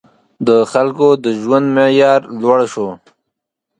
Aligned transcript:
•د 0.47 0.49
خلکو 0.71 1.07
د 1.23 1.25
ژوند 1.41 1.65
معیار 1.75 2.21
لوړ 2.41 2.59
شو. 2.73 2.87